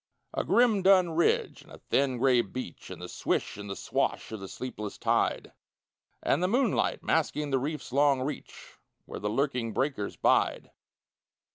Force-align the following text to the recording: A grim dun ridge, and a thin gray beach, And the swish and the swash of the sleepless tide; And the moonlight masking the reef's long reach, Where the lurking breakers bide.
A 0.33 0.43
grim 0.43 0.81
dun 0.81 1.11
ridge, 1.11 1.61
and 1.61 1.71
a 1.71 1.77
thin 1.77 2.17
gray 2.17 2.41
beach, 2.41 2.89
And 2.89 2.99
the 3.03 3.07
swish 3.07 3.55
and 3.57 3.69
the 3.69 3.75
swash 3.75 4.31
of 4.31 4.39
the 4.39 4.47
sleepless 4.47 4.97
tide; 4.97 5.51
And 6.23 6.41
the 6.41 6.47
moonlight 6.47 7.03
masking 7.03 7.51
the 7.51 7.59
reef's 7.59 7.91
long 7.93 8.21
reach, 8.23 8.79
Where 9.05 9.19
the 9.19 9.29
lurking 9.29 9.73
breakers 9.73 10.15
bide. 10.15 10.71